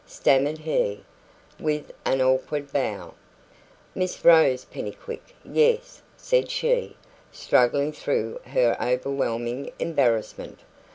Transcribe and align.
stammered 0.07 0.57
he, 0.57 0.99
with 1.59 1.91
an 2.05 2.19
awkward 2.23 2.73
bow. 2.73 3.13
"Miss 3.93 4.25
Rose 4.25 4.65
Pennycuick 4.65 5.35
yes," 5.45 6.01
said 6.17 6.49
she, 6.49 6.95
struggling 7.31 7.91
through 7.91 8.41
her 8.47 8.75
overwhelming 8.81 9.71
embarrassment. 9.77 10.61